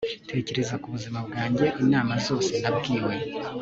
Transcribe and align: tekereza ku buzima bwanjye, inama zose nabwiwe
tekereza 0.31 0.75
ku 0.81 0.87
buzima 0.95 1.19
bwanjye, 1.27 1.65
inama 1.83 2.13
zose 2.27 2.51
nabwiwe 2.61 3.13